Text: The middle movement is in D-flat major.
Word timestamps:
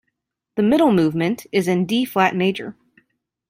The 0.55 0.63
middle 0.63 0.91
movement 0.91 1.45
is 1.51 1.67
in 1.67 1.85
D-flat 1.85 2.35
major. 2.35 2.75